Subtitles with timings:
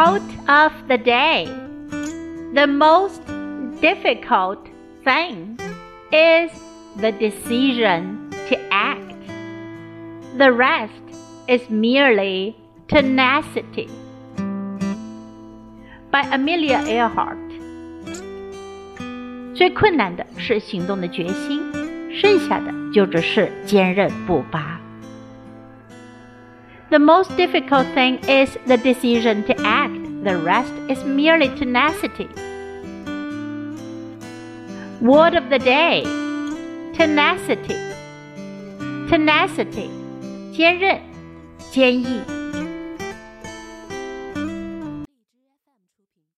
[0.00, 1.46] Quote of the day
[2.54, 3.20] The most
[3.80, 4.58] difficult
[5.04, 5.58] thing
[6.10, 6.50] is
[6.96, 9.02] the decision to act.
[10.38, 10.92] The rest
[11.48, 12.56] is merely
[12.88, 13.88] tenacity.
[16.10, 17.36] By Amelia Earhart.
[19.54, 21.60] 最困难的是行动的决心，
[22.14, 24.80] 剩下的就只是坚韧不拔。
[26.90, 29.94] The most difficult thing is the decision to act.
[30.24, 32.28] The rest is merely tenacity.
[35.00, 36.02] Word of the day
[36.94, 37.76] tenacity.
[39.08, 39.90] Tenacity.
[40.52, 40.98] 坚韧、
[41.70, 42.39] 坚毅。